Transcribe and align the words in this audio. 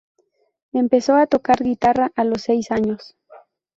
Empezó 0.73 1.13
a 1.15 1.27
tocar 1.27 1.61
guitarra 1.63 2.11
a 2.15 2.23
los 2.23 2.41
seis 2.41 2.71
años. 2.71 3.15